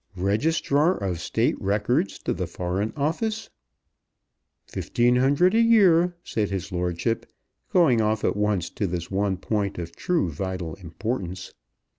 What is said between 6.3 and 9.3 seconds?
his lordship, going off at once to this